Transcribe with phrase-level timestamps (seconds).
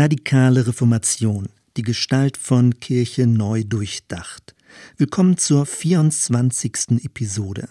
[0.00, 1.50] Radikale Reformation.
[1.76, 4.54] Die Gestalt von Kirche neu durchdacht.
[4.96, 7.04] Willkommen zur 24.
[7.04, 7.68] Episode.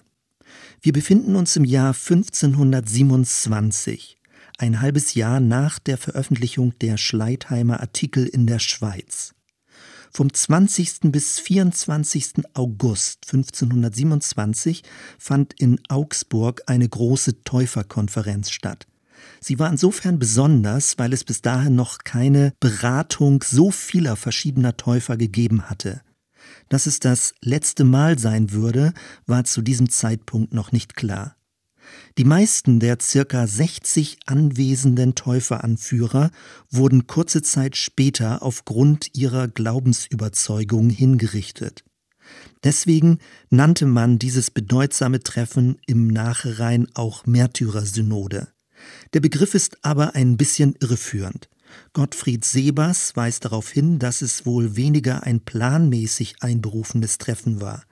[0.80, 4.20] Wir befinden uns im Jahr 1527,
[4.60, 9.34] ein halbes Jahr nach der Veröffentlichung der Schleitheimer Artikel in der Schweiz.
[10.12, 11.12] Vom 20.
[11.12, 12.46] bis 24.
[12.54, 14.84] August 1527
[15.18, 18.86] fand in Augsburg eine große Täuferkonferenz statt.
[19.42, 25.18] Sie war insofern besonders, weil es bis dahin noch keine Beratung so vieler verschiedener Täufer
[25.18, 26.02] gegeben hatte.
[26.70, 28.94] Dass es das letzte Mal sein würde,
[29.26, 31.36] war zu diesem Zeitpunkt noch nicht klar.
[32.18, 36.32] Die meisten der circa 60 anwesenden Täuferanführer
[36.70, 41.84] wurden kurze Zeit später aufgrund ihrer Glaubensüberzeugung hingerichtet.
[42.64, 48.50] Deswegen nannte man dieses bedeutsame Treffen im Nachhinein auch Märtyrersynode.
[49.14, 51.50] Der Begriff ist aber ein bisschen irreführend.
[51.94, 57.84] Gottfried Sebers weist darauf hin, dass es wohl weniger ein planmäßig einberufenes Treffen war.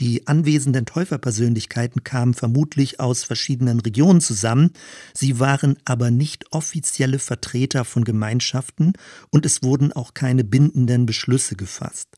[0.00, 4.70] Die anwesenden Täuferpersönlichkeiten kamen vermutlich aus verschiedenen Regionen zusammen,
[5.14, 8.92] sie waren aber nicht offizielle Vertreter von Gemeinschaften
[9.30, 12.08] und es wurden auch keine bindenden Beschlüsse gefasst.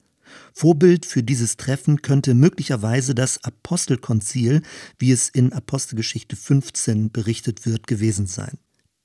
[0.52, 4.62] Vorbild für dieses Treffen könnte möglicherweise das Apostelkonzil,
[4.98, 8.58] wie es in Apostelgeschichte 15 berichtet wird, gewesen sein.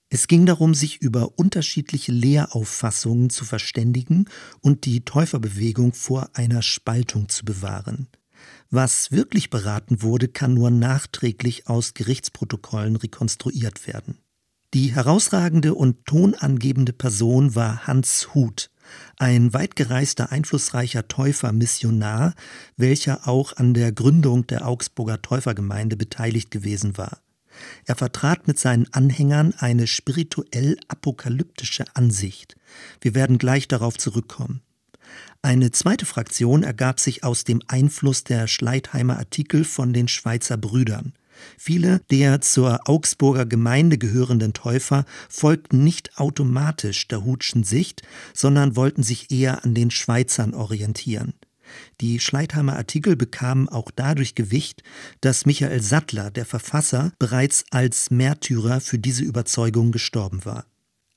[0.10, 4.26] Es ging darum, sich über unterschiedliche Lehrauffassungen zu verständigen
[4.62, 8.08] und die Täuferbewegung vor einer Spaltung zu bewahren.
[8.72, 14.18] Was wirklich beraten wurde, kann nur nachträglich aus Gerichtsprotokollen rekonstruiert werden.
[14.74, 18.70] Die herausragende und tonangebende Person war Hans Huth,
[19.18, 22.34] ein weitgereister, einflussreicher Täufer-Missionar,
[22.78, 27.20] welcher auch an der Gründung der Augsburger Täufergemeinde beteiligt gewesen war.
[27.86, 32.56] Er vertrat mit seinen Anhängern eine spirituell apokalyptische Ansicht.
[33.02, 34.62] Wir werden gleich darauf zurückkommen.
[35.42, 41.14] Eine zweite Fraktion ergab sich aus dem Einfluss der Schleitheimer Artikel von den Schweizer Brüdern.
[41.58, 48.02] Viele der zur Augsburger Gemeinde gehörenden Täufer folgten nicht automatisch der Hutschen Sicht,
[48.34, 51.34] sondern wollten sich eher an den Schweizern orientieren.
[52.02, 54.84] Die Schleitheimer Artikel bekamen auch dadurch Gewicht,
[55.22, 60.66] dass Michael Sattler, der Verfasser, bereits als Märtyrer für diese Überzeugung gestorben war.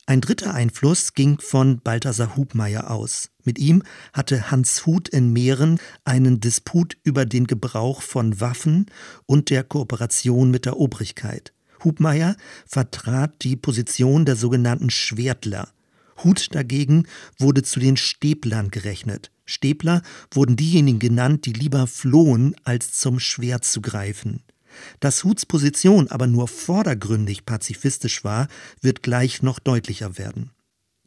[0.05, 3.31] Ein dritter Einfluss ging von Balthasar Hubmeier aus.
[3.45, 8.87] Mit ihm hatte Hans Huth in Mähren einen Disput über den Gebrauch von Waffen
[9.27, 11.53] und der Kooperation mit der Obrigkeit.
[11.85, 12.37] Hubmeier
[12.67, 15.69] vertrat die Position der sogenannten Schwertler.
[16.25, 17.07] Huth dagegen
[17.39, 19.31] wurde zu den Stäblern gerechnet.
[19.45, 20.03] Stäbler
[20.33, 24.43] wurden diejenigen genannt, die lieber flohen, als zum Schwert zu greifen.
[25.01, 28.49] Dass Huths Position aber nur vordergründig pazifistisch war,
[28.81, 30.51] wird gleich noch deutlicher werden.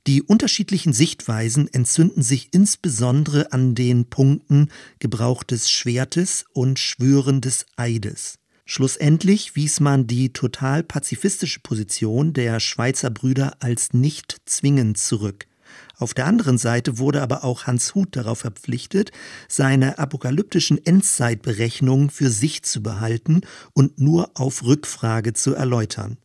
[0.08, 7.66] Die unterschiedlichen Sichtweisen entzünden sich insbesondere an den Punkten Gebrauch des Schwertes und Schwören des
[7.76, 8.38] Eides.
[8.68, 15.48] Schlussendlich wies man die total pazifistische Position der Schweizer Brüder als nicht zwingend zurück.
[15.98, 19.12] Auf der anderen Seite wurde aber auch Hans Huth darauf verpflichtet,
[19.48, 23.42] seine apokalyptischen Endzeitberechnungen für sich zu behalten
[23.74, 26.18] und nur auf Rückfrage zu erläutern.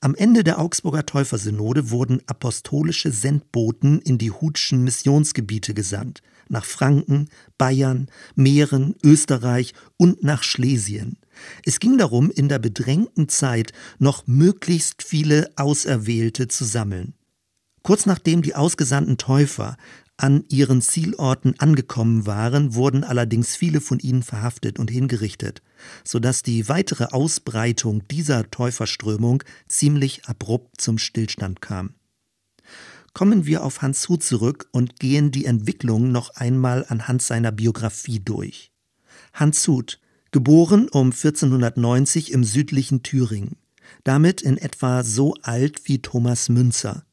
[0.00, 7.28] Am Ende der Augsburger Täufersynode wurden apostolische Sendboten in die Hutschen Missionsgebiete gesandt, nach Franken,
[7.58, 11.18] Bayern, Mähren, Österreich und nach Schlesien.
[11.64, 17.14] Es ging darum, in der bedrängten Zeit noch möglichst viele Auserwählte zu sammeln.
[17.88, 19.78] Kurz nachdem die ausgesandten Täufer
[20.18, 25.62] an ihren Zielorten angekommen waren, wurden allerdings viele von ihnen verhaftet und hingerichtet,
[26.04, 31.94] sodass die weitere Ausbreitung dieser Täuferströmung ziemlich abrupt zum Stillstand kam.
[33.14, 38.20] Kommen wir auf Hans Huth zurück und gehen die Entwicklung noch einmal anhand seiner Biografie
[38.20, 38.70] durch.
[39.32, 39.98] Hans Huth,
[40.30, 43.56] geboren um 1490 im südlichen Thüringen,
[44.04, 47.06] damit in etwa so alt wie Thomas Münzer.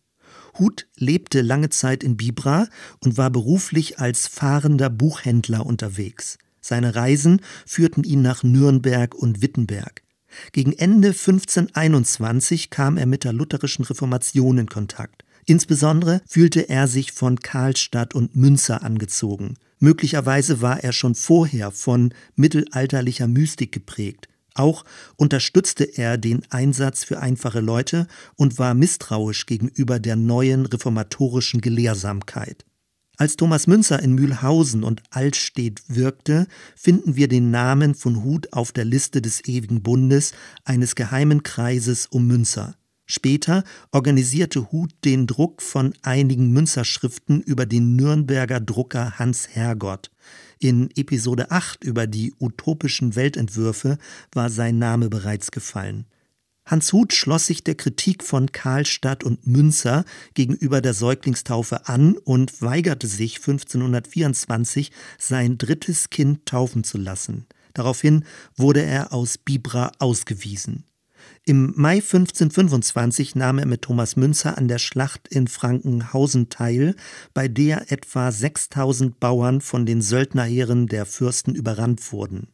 [0.57, 2.67] Huth lebte lange Zeit in Bibra
[3.03, 6.37] und war beruflich als fahrender Buchhändler unterwegs.
[6.61, 10.01] Seine Reisen führten ihn nach Nürnberg und Wittenberg.
[10.51, 15.23] Gegen Ende 1521 kam er mit der lutherischen Reformation in Kontakt.
[15.45, 19.55] Insbesondere fühlte er sich von Karlstadt und Münzer angezogen.
[19.79, 24.27] Möglicherweise war er schon vorher von mittelalterlicher Mystik geprägt.
[24.55, 24.85] Auch
[25.17, 32.65] unterstützte er den Einsatz für einfache Leute und war misstrauisch gegenüber der neuen reformatorischen Gelehrsamkeit.
[33.17, 38.71] Als Thomas Münzer in Mühlhausen und Altstedt wirkte, finden wir den Namen von Huth auf
[38.71, 42.75] der Liste des Ewigen Bundes eines geheimen Kreises um Münzer.
[43.05, 50.09] Später organisierte Huth den Druck von einigen Münzerschriften über den Nürnberger Drucker Hans Hergott.
[50.59, 53.99] In Episode 8 über die utopischen Weltentwürfe
[54.31, 56.07] war sein Name bereits gefallen.
[56.65, 60.03] Hans Huth schloss sich der Kritik von Karlstadt und Münzer
[60.33, 67.45] gegenüber der Säuglingstaufe an und weigerte sich 1524 sein drittes Kind taufen zu lassen.
[67.73, 68.25] Daraufhin
[68.55, 70.85] wurde er aus Bibra ausgewiesen.
[71.43, 76.95] Im Mai 1525 nahm er mit Thomas Münzer an der Schlacht in Frankenhausen teil,
[77.33, 82.47] bei der etwa 6000 Bauern von den Söldnerheeren der Fürsten überrannt wurden.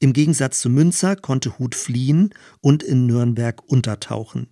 [0.00, 2.30] Im Gegensatz zu Münzer konnte Huth fliehen
[2.60, 4.48] und in Nürnberg untertauchen.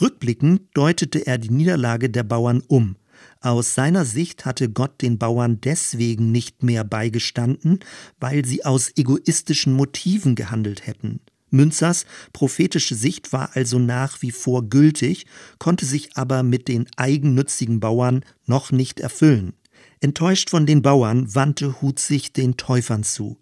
[0.00, 2.96] Rückblickend deutete er die Niederlage der Bauern um.
[3.40, 7.80] Aus seiner Sicht hatte Gott den Bauern deswegen nicht mehr beigestanden,
[8.20, 11.20] weil sie aus egoistischen Motiven gehandelt hätten.
[11.50, 15.26] Münzers prophetische Sicht war also nach wie vor gültig,
[15.58, 19.54] konnte sich aber mit den eigennützigen Bauern noch nicht erfüllen.
[20.00, 23.38] Enttäuscht von den Bauern wandte Huth sich den Täufern zu.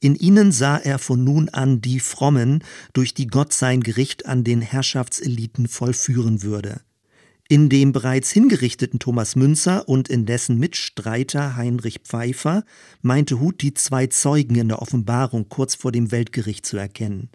[0.00, 2.62] In ihnen sah er von nun an die Frommen,
[2.92, 6.80] durch die Gott sein Gericht an den Herrschaftseliten vollführen würde.
[7.46, 12.64] In dem bereits hingerichteten Thomas Münzer und in dessen Mitstreiter Heinrich Pfeiffer
[13.02, 17.28] meinte Huth die zwei Zeugen in der Offenbarung kurz vor dem Weltgericht zu erkennen.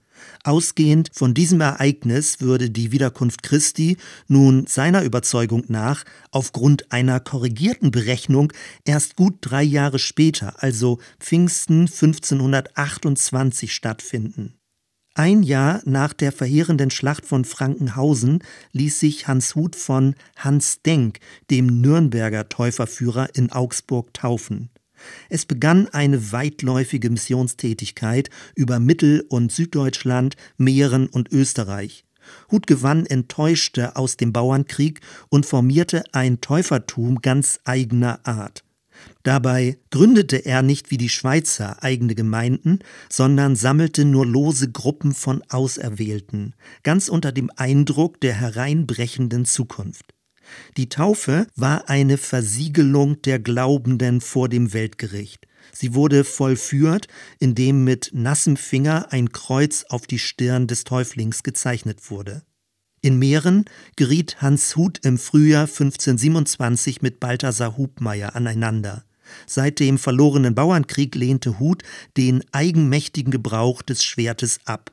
[0.43, 3.97] Ausgehend von diesem Ereignis würde die Wiederkunft Christi
[4.27, 8.51] nun seiner Überzeugung nach aufgrund einer korrigierten Berechnung
[8.85, 14.58] erst gut drei Jahre später, also Pfingsten 1528, stattfinden.
[15.19, 21.19] Ein Jahr nach der verheerenden Schlacht von Frankenhausen ließ sich Hans Huth von Hans Denk,
[21.51, 24.69] dem Nürnberger Täuferführer in Augsburg, taufen.
[25.27, 32.05] Es begann eine weitläufige Missionstätigkeit über Mittel- und Süddeutschland, Mähren und Österreich.
[32.49, 38.63] Huth gewann Enttäuschte aus dem Bauernkrieg und formierte ein Täufertum ganz eigener Art.
[39.23, 42.79] Dabei gründete er nicht wie die Schweizer eigene Gemeinden,
[43.09, 50.13] sondern sammelte nur lose Gruppen von Auserwählten, ganz unter dem Eindruck der hereinbrechenden Zukunft.
[50.77, 55.45] Die Taufe war eine Versiegelung der Glaubenden vor dem Weltgericht.
[55.71, 57.07] Sie wurde vollführt,
[57.39, 62.43] indem mit nassem Finger ein Kreuz auf die Stirn des Täuflings gezeichnet wurde.
[63.01, 63.63] In Mähren
[63.95, 69.05] geriet Hans Huth im Frühjahr 1527 mit Balthasar Hubmeier aneinander.
[69.45, 71.83] Seit dem verlorenen Bauernkrieg lehnte Huth
[72.17, 74.91] den eigenmächtigen Gebrauch des Schwertes ab.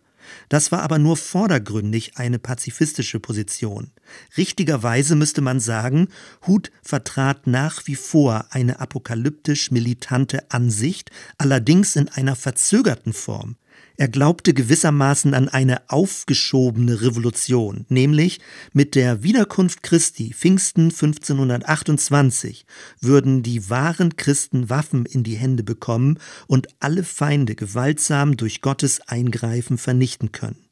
[0.48, 3.90] Das war aber nur vordergründig eine pazifistische Position.
[4.36, 6.08] Richtigerweise müsste man sagen,
[6.46, 13.56] Huth vertrat nach wie vor eine apokalyptisch militante Ansicht, allerdings in einer verzögerten Form.
[13.98, 18.40] Er glaubte gewissermaßen an eine aufgeschobene Revolution, nämlich
[18.74, 22.66] mit der Wiederkunft Christi Pfingsten 1528
[23.00, 29.00] würden die wahren Christen Waffen in die Hände bekommen und alle Feinde gewaltsam durch Gottes
[29.08, 30.66] Eingreifen vernichten können.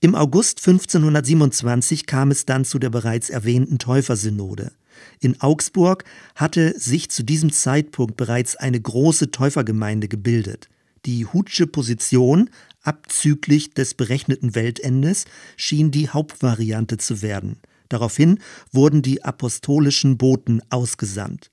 [0.00, 4.72] Im August 1527 kam es dann zu der bereits erwähnten Täufersynode.
[5.20, 6.04] In Augsburg
[6.34, 10.68] hatte sich zu diesem Zeitpunkt bereits eine große Täufergemeinde gebildet.
[11.04, 12.50] Die Hutsche Position,
[12.82, 15.24] abzüglich des berechneten Weltendes,
[15.56, 17.58] schien die Hauptvariante zu werden.
[17.88, 18.38] Daraufhin
[18.70, 21.50] wurden die apostolischen Boten ausgesandt.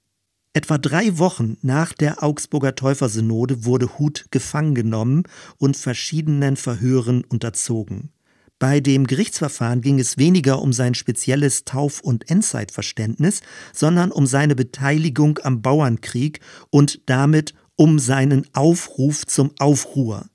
[0.53, 5.23] Etwa drei Wochen nach der Augsburger Täufersynode wurde Huth gefangen genommen
[5.57, 8.11] und verschiedenen Verhören unterzogen.
[8.59, 13.41] Bei dem Gerichtsverfahren ging es weniger um sein spezielles Tauf- und Endzeitverständnis,
[13.73, 20.25] sondern um seine Beteiligung am Bauernkrieg und damit um seinen Aufruf zum Aufruhr.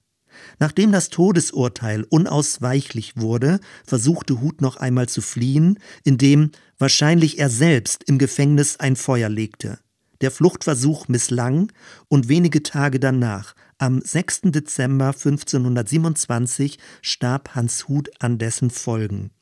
[0.59, 8.03] Nachdem das Todesurteil unausweichlich wurde, versuchte Huth noch einmal zu fliehen, indem wahrscheinlich er selbst
[8.05, 9.79] im Gefängnis ein Feuer legte.
[10.23, 11.71] Der Fluchtversuch misslang
[12.09, 14.43] und wenige Tage danach, am 6.
[14.45, 19.33] Dezember 1527, starb Hans Huth an dessen Folgen.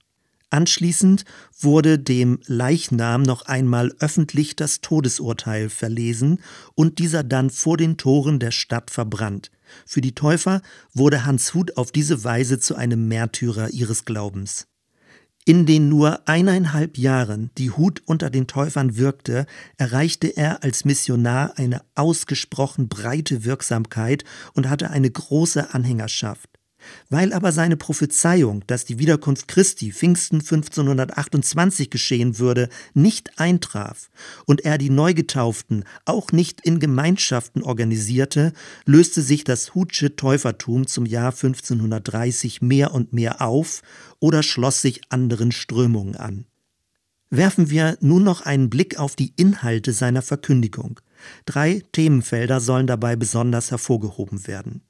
[0.53, 1.25] Anschließend
[1.59, 6.41] wurde dem Leichnam noch einmal öffentlich das Todesurteil verlesen
[6.75, 9.51] und dieser dann vor den Toren der Stadt verbrannt.
[9.87, 10.61] Für die Täufer
[10.93, 14.67] wurde Hans Huth auf diese Weise zu einem Märtyrer ihres Glaubens.
[15.47, 19.47] In den nur eineinhalb Jahren, die Huth unter den Täufern wirkte,
[19.79, 26.51] erreichte er als Missionar eine ausgesprochen breite Wirksamkeit und hatte eine große Anhängerschaft.
[27.11, 34.11] Weil aber seine Prophezeiung, dass die Wiederkunft Christi Pfingsten 1528 geschehen würde, nicht eintraf
[34.47, 38.53] und er die Neugetauften auch nicht in Gemeinschaften organisierte,
[38.85, 43.83] löste sich das Hutsche Täufertum zum Jahr 1530 mehr und mehr auf
[44.21, 46.47] oder schloss sich anderen Strömungen an.
[47.35, 51.01] Werfen wir nun noch einen Blick auf die Inhalte seiner Verkündigung.
[51.47, 54.83] Drei Themenfelder sollen dabei besonders hervorgehoben werden.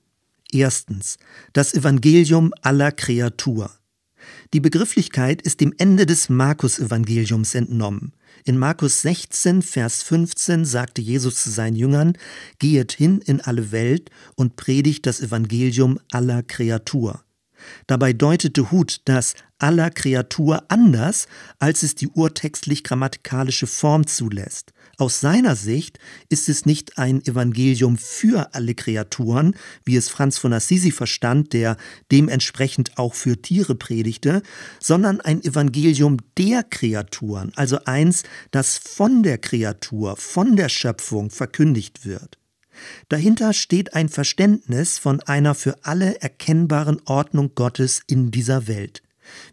[0.52, 1.16] Erstens
[1.54, 3.70] das Evangelium aller Kreatur.
[4.52, 8.12] Die Begrifflichkeit ist dem Ende des Markus-Evangeliums entnommen.
[8.44, 12.18] In Markus 16, Vers 15 sagte Jesus zu seinen Jüngern,
[12.58, 17.24] Gehet hin in alle Welt und predigt das Evangelium aller Kreatur.
[17.86, 21.28] Dabei deutete Huth das aller Kreatur anders,
[21.58, 24.72] als es die urtextlich-grammatikalische Form zulässt.
[25.02, 30.52] Aus seiner Sicht ist es nicht ein Evangelium für alle Kreaturen, wie es Franz von
[30.52, 31.76] Assisi verstand, der
[32.12, 34.42] dementsprechend auch für Tiere predigte,
[34.78, 42.06] sondern ein Evangelium der Kreaturen, also eins, das von der Kreatur, von der Schöpfung verkündigt
[42.06, 42.38] wird.
[43.08, 49.02] Dahinter steht ein Verständnis von einer für alle erkennbaren Ordnung Gottes in dieser Welt.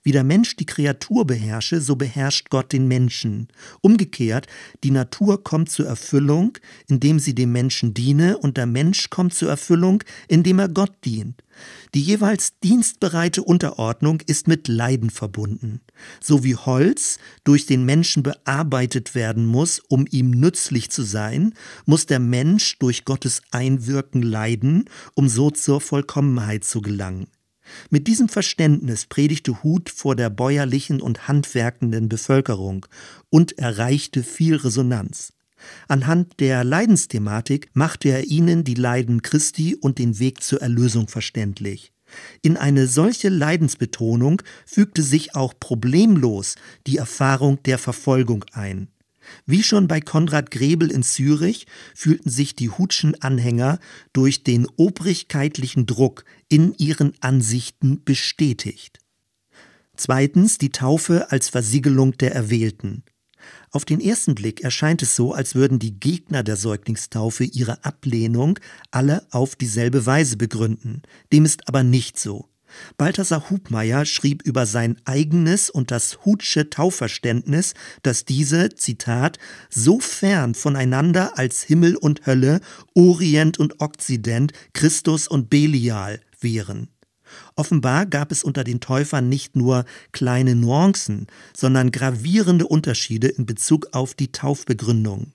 [0.04, 3.48] Wie der Mensch die Kreatur beherrsche, so beherrscht Gott den Menschen.
[3.82, 4.48] Umgekehrt,
[4.84, 6.58] die Natur kommt zur Erfüllung,
[6.88, 11.44] indem sie dem Menschen diene, und der Mensch kommt zur Erfüllung, indem er Gott dient.
[11.94, 15.82] Die jeweils dienstbereite Unterordnung ist mit Leiden verbunden.
[16.22, 21.54] So wie Holz durch den Menschen bearbeitet werden muss, um ihm nützlich zu sein,
[21.86, 24.86] muss der Mensch durch Gottes Einwirken leiden,
[25.16, 27.28] um so zur Vollkommenheit zu gelangen.
[27.90, 32.86] Mit diesem Verständnis predigte Huth vor der bäuerlichen und handwerkenden Bevölkerung
[33.30, 35.34] und erreichte viel Resonanz.
[35.88, 41.92] Anhand der Leidensthematik machte er ihnen die Leiden Christi und den Weg zur Erlösung verständlich.
[42.42, 46.56] In eine solche Leidensbetonung fügte sich auch problemlos
[46.88, 48.88] die Erfahrung der Verfolgung ein.
[49.46, 53.80] Wie schon bei Konrad Grebel in Zürich fühlten sich die Hutschen Anhänger
[54.14, 59.00] durch den obrigkeitlichen Druck in ihren Ansichten bestätigt.
[59.96, 63.04] Zweitens die Taufe als Versiegelung der Erwählten.
[63.72, 68.60] Auf den ersten Blick erscheint es so, als würden die Gegner der Säuglingstaufe ihre Ablehnung
[68.92, 71.02] alle auf dieselbe Weise begründen.
[71.32, 72.50] Dem ist aber nicht so.
[72.98, 77.74] Balthasar Hubmeier schrieb über sein eigenes und das Hutsche Taufverständnis,
[78.04, 79.38] dass diese, Zitat,
[79.70, 82.62] so fern voneinander als Himmel und Hölle,
[82.94, 86.90] Orient und Okzident, Christus und Belial wären.
[87.56, 93.88] Offenbar gab es unter den Täufern nicht nur kleine Nuancen, sondern gravierende Unterschiede in Bezug
[93.92, 95.34] auf die Taufbegründung.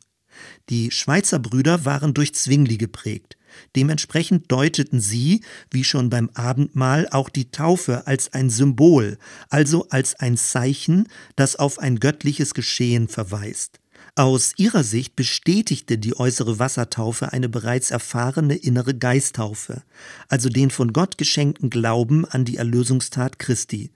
[0.69, 3.37] Die Schweizer Brüder waren durch Zwingli geprägt.
[3.77, 10.15] Dementsprechend deuteten sie, wie schon beim Abendmahl, auch die Taufe als ein Symbol, also als
[10.17, 13.81] ein Zeichen, das auf ein göttliches Geschehen verweist.
[14.17, 19.83] Aus ihrer Sicht bestätigte die äußere Wassertaufe eine bereits erfahrene innere Geisttaufe,
[20.29, 23.91] also den von Gott geschenkten Glauben an die Erlösungstat Christi.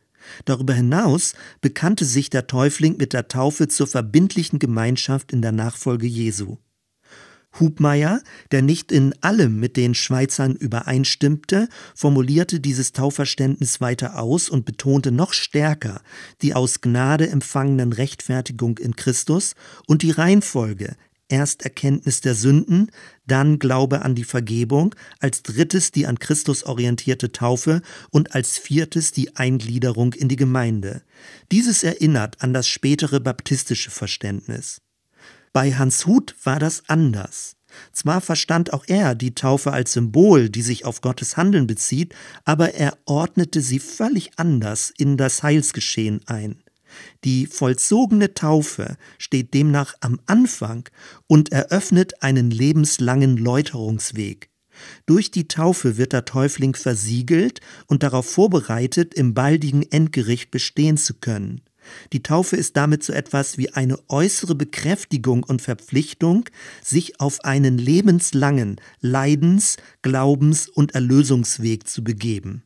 [0.45, 6.07] Darüber hinaus bekannte sich der Täufling mit der Taufe zur verbindlichen Gemeinschaft in der Nachfolge
[6.07, 6.59] Jesu.
[7.59, 14.65] Hubmeier, der nicht in allem mit den Schweizern übereinstimmte, formulierte dieses Taufverständnis weiter aus und
[14.65, 16.03] betonte noch stärker
[16.43, 19.55] die aus Gnade empfangenen Rechtfertigung in Christus
[19.87, 20.97] und die Reihenfolge
[21.31, 22.91] Erst Erkenntnis der Sünden,
[23.27, 29.13] dann Glaube an die Vergebung, als drittes die an Christus orientierte Taufe und als viertes
[29.13, 31.03] die Eingliederung in die Gemeinde.
[31.53, 34.81] Dieses erinnert an das spätere baptistische Verständnis.
[35.53, 37.57] Bei Hans Huth war das anders.
[37.93, 42.75] Zwar verstand auch er die Taufe als Symbol, die sich auf Gottes Handeln bezieht, aber
[42.75, 46.63] er ordnete sie völlig anders in das Heilsgeschehen ein.
[47.25, 50.89] Die vollzogene Taufe steht demnach am Anfang
[51.27, 54.51] und eröffnet einen lebenslangen Läuterungsweg.
[55.07, 61.15] Durch die Taufe wird der Täufling versiegelt und darauf vorbereitet, im baldigen Endgericht bestehen zu
[61.15, 61.63] können.
[62.13, 66.45] Die Taufe ist damit so etwas wie eine äußere Bekräftigung und Verpflichtung,
[66.83, 72.63] sich auf einen lebenslangen Leidens-, Glaubens- und Erlösungsweg zu begeben.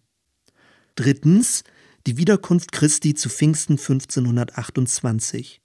[0.96, 1.64] Drittens
[2.06, 5.60] die Wiederkunft Christi zu Pfingsten 1528.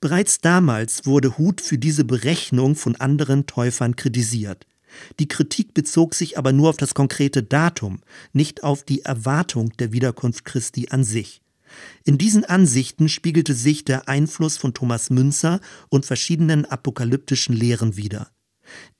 [0.00, 4.66] Bereits damals wurde Huth für diese Berechnung von anderen Täufern kritisiert.
[5.18, 8.00] Die Kritik bezog sich aber nur auf das konkrete Datum,
[8.32, 11.42] nicht auf die Erwartung der Wiederkunft Christi an sich.
[12.04, 18.30] In diesen Ansichten spiegelte sich der Einfluss von Thomas Münzer und verschiedenen apokalyptischen Lehren wider.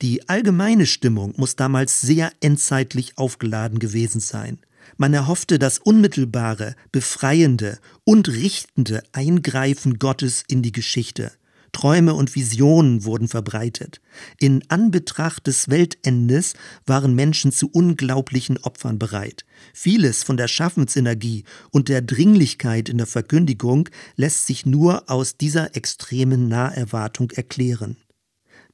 [0.01, 4.59] Die allgemeine Stimmung muss damals sehr endzeitlich aufgeladen gewesen sein.
[4.97, 11.31] Man erhoffte das unmittelbare, befreiende und richtende Eingreifen Gottes in die Geschichte.
[11.75, 13.99] Träume und Visionen wurden verbreitet.
[14.39, 16.53] In Anbetracht des Weltendes
[16.85, 19.45] waren Menschen zu unglaublichen Opfern bereit.
[19.73, 25.75] Vieles von der Schaffensenergie und der Dringlichkeit in der Verkündigung lässt sich nur aus dieser
[25.75, 27.97] extremen Naherwartung erklären.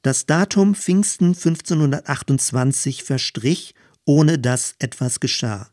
[0.02, 5.71] Das Datum Pfingsten 1528 verstrich, ohne dass etwas geschah.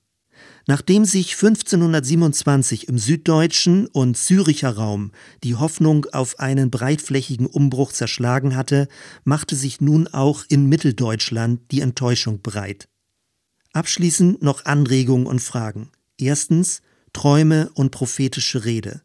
[0.68, 5.12] Nachdem sich 1527 im süddeutschen und Züricher Raum
[5.44, 8.88] die Hoffnung auf einen breitflächigen Umbruch zerschlagen hatte,
[9.24, 12.88] machte sich nun auch in Mitteldeutschland die Enttäuschung breit.
[13.74, 15.90] Abschließend noch Anregungen und Fragen.
[16.18, 16.82] Erstens
[17.14, 19.02] Träume und prophetische Rede.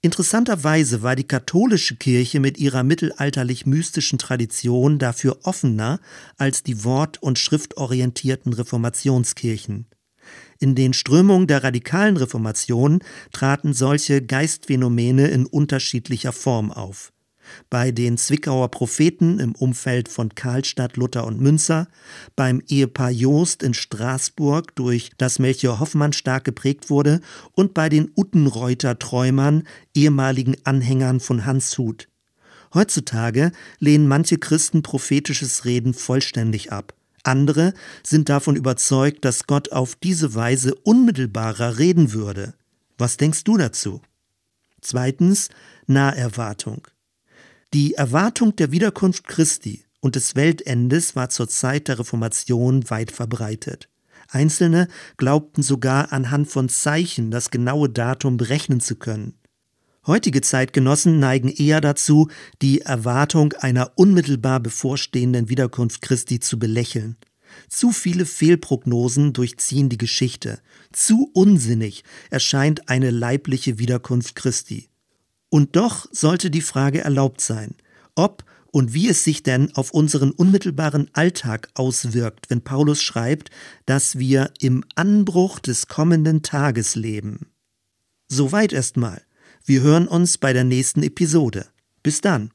[0.00, 6.00] Interessanterweise war die katholische Kirche mit ihrer mittelalterlich-mystischen Tradition dafür offener
[6.36, 9.86] als die wort- und schriftorientierten Reformationskirchen.
[10.58, 13.00] In den Strömungen der radikalen Reformation
[13.32, 17.12] traten solche Geistphänomene in unterschiedlicher Form auf
[17.70, 21.88] bei den Zwickauer Propheten im Umfeld von Karlstadt, Luther und Münzer,
[22.36, 27.20] beim Ehepaar Joost in Straßburg, durch das Melchior Hoffmann stark geprägt wurde,
[27.52, 32.08] und bei den Uttenreuter Träumern, ehemaligen Anhängern von Hans Huth.
[32.74, 36.94] Heutzutage lehnen manche Christen prophetisches Reden vollständig ab.
[37.22, 42.54] Andere sind davon überzeugt, dass Gott auf diese Weise unmittelbarer reden würde.
[42.98, 44.00] Was denkst du dazu?
[44.80, 45.48] Zweitens
[45.86, 46.88] Naherwartung.
[47.72, 53.88] Die Erwartung der Wiederkunft Christi und des Weltendes war zur Zeit der Reformation weit verbreitet.
[54.28, 59.38] Einzelne glaubten sogar anhand von Zeichen das genaue Datum berechnen zu können.
[60.04, 62.28] Heutige Zeitgenossen neigen eher dazu,
[62.60, 67.16] die Erwartung einer unmittelbar bevorstehenden Wiederkunft Christi zu belächeln.
[67.68, 70.60] Zu viele Fehlprognosen durchziehen die Geschichte.
[70.90, 74.88] Zu unsinnig erscheint eine leibliche Wiederkunft Christi.
[75.50, 77.76] Und doch sollte die Frage erlaubt sein,
[78.16, 83.50] ob und wie es sich denn auf unseren unmittelbaren Alltag auswirkt, wenn Paulus schreibt,
[83.86, 87.52] dass wir im Anbruch des kommenden Tages leben.
[88.28, 89.22] Soweit erstmal.
[89.64, 91.66] Wir hören uns bei der nächsten Episode.
[92.02, 92.50] Bis dann.